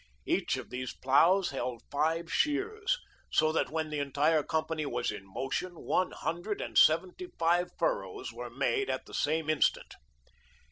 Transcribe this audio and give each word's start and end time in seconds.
Each 0.25 0.57
of 0.57 0.71
these 0.71 0.95
ploughs 0.95 1.51
held 1.51 1.83
five 1.91 2.33
shears, 2.33 2.97
so 3.31 3.51
that 3.51 3.69
when 3.69 3.91
the 3.91 3.99
entire 3.99 4.41
company 4.41 4.83
was 4.83 5.11
in 5.11 5.31
motion, 5.31 5.75
one 5.81 6.09
hundred 6.09 6.59
and 6.59 6.75
seventy 6.75 7.27
five 7.37 7.69
furrows 7.77 8.33
were 8.33 8.49
made 8.49 8.89
at 8.89 9.05
the 9.05 9.13
same 9.13 9.47
instant. 9.47 9.93